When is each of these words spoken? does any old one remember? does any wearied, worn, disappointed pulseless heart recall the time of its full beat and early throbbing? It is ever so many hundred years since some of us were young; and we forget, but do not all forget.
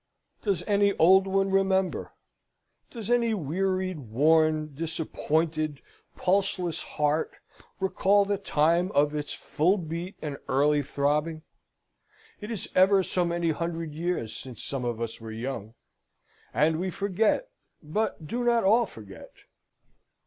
does 0.41 0.63
any 0.65 0.93
old 0.93 1.27
one 1.27 1.51
remember? 1.51 2.13
does 2.89 3.07
any 3.11 3.35
wearied, 3.35 3.99
worn, 3.99 4.73
disappointed 4.73 5.79
pulseless 6.15 6.81
heart 6.81 7.35
recall 7.79 8.25
the 8.25 8.39
time 8.39 8.91
of 8.93 9.13
its 9.13 9.31
full 9.31 9.77
beat 9.77 10.15
and 10.19 10.39
early 10.47 10.81
throbbing? 10.81 11.43
It 12.39 12.49
is 12.49 12.67
ever 12.73 13.03
so 13.03 13.23
many 13.23 13.51
hundred 13.51 13.93
years 13.93 14.35
since 14.35 14.63
some 14.63 14.85
of 14.85 14.99
us 14.99 15.21
were 15.21 15.29
young; 15.31 15.75
and 16.51 16.79
we 16.79 16.89
forget, 16.89 17.51
but 17.83 18.25
do 18.25 18.43
not 18.43 18.63
all 18.63 18.87
forget. 18.87 19.29